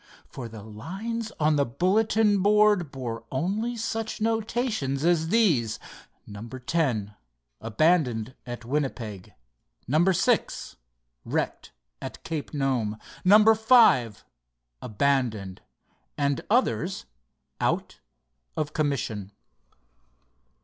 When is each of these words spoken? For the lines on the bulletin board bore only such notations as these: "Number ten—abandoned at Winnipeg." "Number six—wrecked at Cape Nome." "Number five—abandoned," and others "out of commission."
For 0.25 0.47
the 0.49 0.63
lines 0.63 1.31
on 1.39 1.57
the 1.57 1.63
bulletin 1.65 2.41
board 2.41 2.89
bore 2.91 3.23
only 3.31 3.77
such 3.77 4.19
notations 4.19 5.05
as 5.05 5.27
these: 5.27 5.77
"Number 6.25 6.57
ten—abandoned 6.57 8.33
at 8.47 8.65
Winnipeg." 8.65 9.35
"Number 9.87 10.11
six—wrecked 10.11 11.71
at 12.01 12.23
Cape 12.23 12.51
Nome." 12.51 12.97
"Number 13.23 13.53
five—abandoned," 13.53 15.61
and 16.17 16.41
others 16.49 17.05
"out 17.59 17.99
of 18.57 18.73
commission." 18.73 19.31